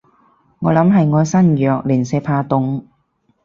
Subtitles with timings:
[0.57, 2.85] 我諗係我身弱，零舍怕凍